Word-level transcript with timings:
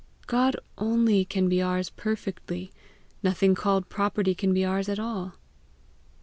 God 0.25 0.55
only 0.79 1.25
can 1.25 1.47
be 1.47 1.61
ours 1.61 1.91
perfectly; 1.91 2.71
nothing 3.21 3.53
called 3.53 3.87
property 3.87 4.33
can 4.33 4.51
be 4.51 4.65
ours 4.65 4.89
at 4.89 4.97
all." 4.97 5.35